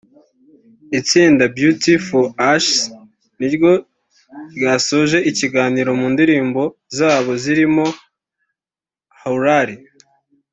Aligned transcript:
Itsinda 0.99 1.43
Beauty 1.57 1.93
For 2.07 2.25
Ashes 2.53 2.79
niryo 3.39 3.73
ryasoje 4.57 5.17
iki 5.29 5.45
gitaramo 5.53 5.93
mu 5.99 6.07
ndirimbo 6.13 6.61
zabo 6.97 7.31
zirimo 7.43 7.85
Haulali 9.19 9.75